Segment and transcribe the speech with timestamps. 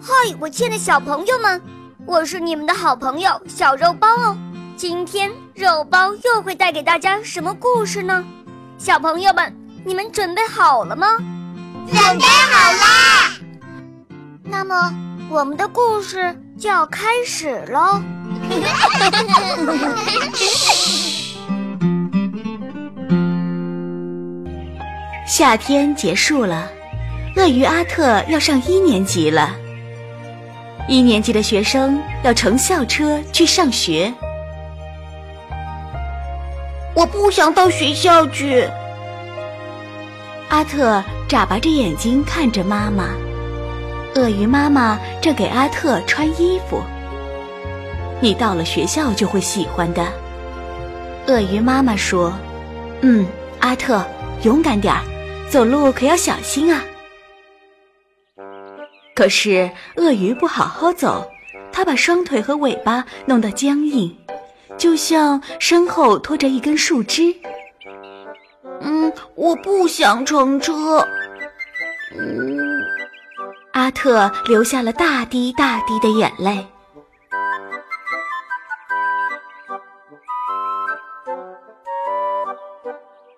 [0.00, 1.60] 嗨，我亲爱的小朋友们，
[2.06, 4.38] 我是你们的好朋友小肉包哦。
[4.76, 8.24] 今天肉包又会带给大家什么故事呢？
[8.78, 9.52] 小朋友们，
[9.84, 11.16] 你们准备好了吗？
[11.88, 13.32] 准备好啦！
[14.44, 14.94] 那么，
[15.28, 18.00] 我们的故事就要开始喽。
[25.26, 26.70] 夏天结束了，
[27.36, 29.56] 鳄鱼阿特要上一年级了。
[30.88, 34.12] 一年级的学生要乘校车去上学。
[36.94, 38.66] 我不想到学校去。
[40.48, 43.10] 阿特眨巴着眼睛看着妈妈。
[44.14, 46.82] 鳄鱼妈妈正给阿特穿衣服。
[48.20, 50.02] 你到了学校就会喜欢的。
[51.26, 52.32] 鳄鱼妈妈说
[53.02, 53.26] ：“嗯，
[53.60, 54.02] 阿特，
[54.42, 55.02] 勇敢点儿，
[55.50, 56.82] 走路可要小心啊。”
[59.18, 61.28] 可是鳄鱼不好好走，
[61.72, 64.16] 它把双腿和尾巴弄得僵硬，
[64.76, 67.34] 就像身后拖着一根树枝。
[68.80, 71.04] 嗯，我不想乘车。
[72.16, 72.80] 嗯，
[73.72, 76.64] 阿特流下了大滴大滴的眼泪。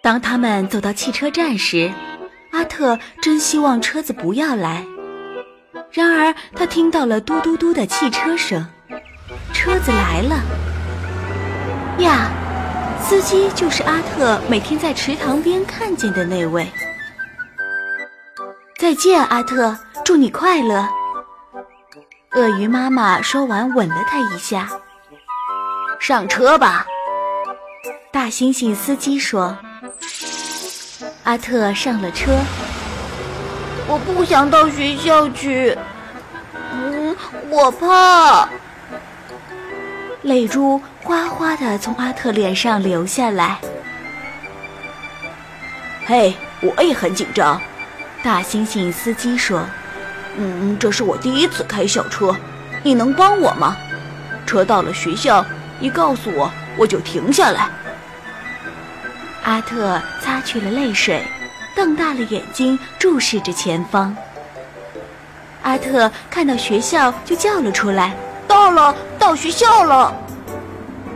[0.00, 1.92] 当他们走到汽车站时，
[2.52, 4.82] 阿特真希望车子不要来。
[5.90, 8.66] 然而，他听到了嘟嘟嘟的汽车声，
[9.52, 10.36] 车子来了。
[11.98, 12.28] 呀，
[13.02, 16.70] 司机就是阿特每天在池塘边看见的那位。
[18.78, 20.86] 再见，阿特，祝你快乐。
[22.32, 24.68] 鳄鱼妈妈说完，吻了他一下。
[25.98, 26.84] 上车吧，
[28.12, 29.56] 大猩猩司机说。
[31.24, 32.32] 阿特上了车。
[33.88, 35.76] 我不想到学校去，
[36.72, 37.16] 嗯，
[37.48, 38.48] 我怕。
[40.22, 43.58] 泪珠哗哗的从阿特脸上流下来。
[46.04, 47.60] 嘿，我也很紧张。
[48.24, 49.64] 大猩猩司机说
[50.36, 52.34] ：“嗯，这是我第一次开校车，
[52.82, 53.76] 你能帮我吗？
[54.44, 55.46] 车到了学校，
[55.78, 57.68] 你告诉我，我就停下来。”
[59.44, 61.22] 阿特擦去了泪水。
[61.76, 64.16] 瞪大了眼睛注视着前方。
[65.62, 68.16] 阿特看到学校就叫了出来
[68.48, 70.12] ：“到了，到学校了！”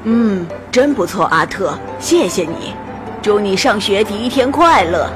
[0.04, 2.74] 嗯，真不错，阿特，谢谢你，
[3.22, 5.10] 祝你上学第一天快乐。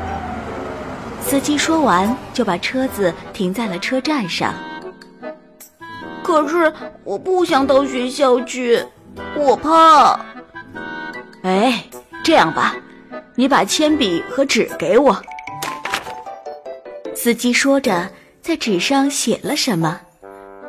[1.21, 4.55] 司机说完就把车子停在了车站上。
[6.23, 6.73] 可是
[7.03, 8.83] 我不想到学校去，
[9.37, 10.19] 我怕。
[11.43, 11.85] 哎，
[12.23, 12.75] 这样吧，
[13.35, 15.15] 你把铅笔和纸给我。
[17.25, 18.11] 司机说着，
[18.43, 19.99] 在纸上写了什么，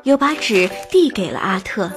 [0.03, 1.91] 又把纸递给了阿特。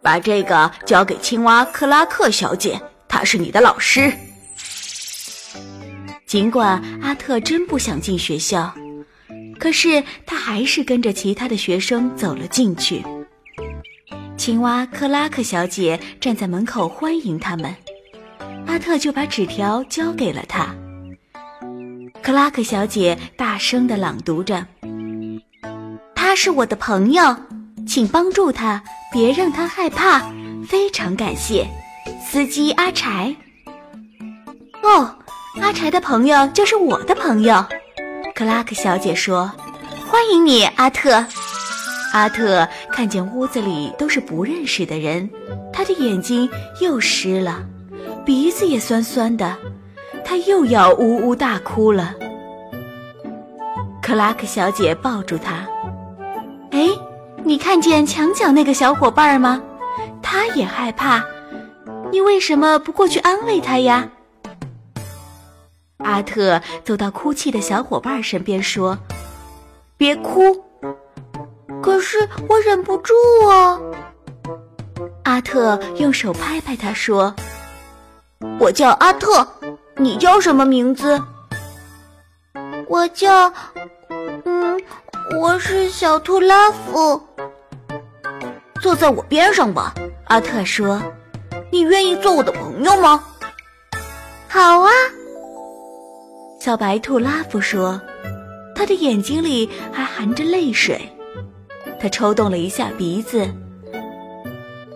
[0.00, 4.12] 把这个交给青蛙克拉克小姐，她是你的老师。
[6.24, 8.72] 尽管阿特真不想进学校，
[9.58, 13.04] 可是他还是跟着其他的学生走了进去。
[14.36, 17.74] 青蛙克拉克小姐站在门口欢迎他们，
[18.68, 20.72] 阿特就把纸条交给了他。
[22.22, 24.66] 克拉克小姐大声地朗读着
[26.14, 27.34] ：“他是我的朋友，
[27.86, 28.82] 请帮助他，
[29.12, 30.30] 别让他害怕。
[30.68, 31.66] 非常感谢，
[32.22, 33.34] 司机阿柴。”
[34.82, 35.16] 哦，
[35.60, 37.64] 阿柴的朋友就是我的朋友。
[38.34, 39.50] 克拉克小姐说
[40.06, 41.24] ：“欢迎你，阿特。”
[42.12, 45.28] 阿特看见屋子里都是不认识的人，
[45.72, 46.48] 他的眼睛
[46.80, 47.64] 又湿了，
[48.26, 49.56] 鼻子也酸酸的。
[50.24, 52.14] 他又要呜呜大哭了。
[54.02, 55.66] 克拉克小姐抱住他。
[56.70, 56.88] 哎，
[57.44, 59.62] 你看见墙角那个小伙伴吗？
[60.22, 61.24] 他也害怕。
[62.12, 64.08] 你为什么不过去安慰他呀？
[65.98, 68.98] 阿特走到哭泣的小伙伴身边说
[69.96, 70.64] ：“别哭。”
[71.82, 73.14] 可是我忍不住
[73.48, 73.78] 啊。
[75.24, 77.34] 阿特用手拍拍他说
[78.58, 79.46] ：“我叫阿特。”
[80.00, 81.22] 你叫什么名字？
[82.88, 83.52] 我叫……
[84.46, 84.80] 嗯，
[85.38, 87.22] 我是小兔拉夫。
[88.80, 89.92] 坐在我边上吧，
[90.24, 91.02] 阿特说。
[91.70, 93.22] 你愿意做我的朋友吗？
[94.48, 94.90] 好啊，
[96.58, 98.00] 小白兔拉夫说。
[98.74, 101.14] 他的眼睛里还含着泪水，
[102.00, 103.46] 他抽动了一下鼻子。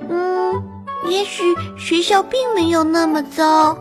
[0.09, 0.65] 嗯，
[1.07, 3.77] 也许学校并没有那么糟。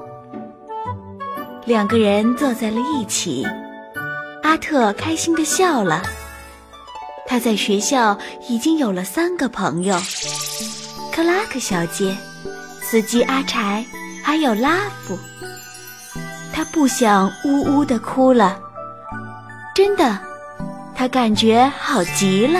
[1.65, 3.47] 两个人坐在了一起，
[4.43, 6.03] 阿特开心的笑了。
[7.25, 8.17] 他在学校
[8.49, 9.97] 已经有了三个朋友：
[11.13, 12.15] 克拉克小姐、
[12.81, 13.85] 司机阿柴，
[14.21, 15.17] 还有拉夫。
[16.51, 18.59] 他不想呜呜的哭了，
[19.73, 20.19] 真的，
[20.93, 22.59] 他感觉好极了。